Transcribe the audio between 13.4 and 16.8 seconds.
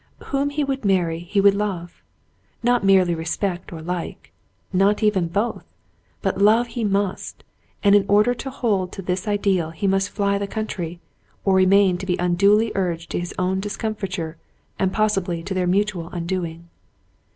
discomfiture and possibly to their mutual undoing.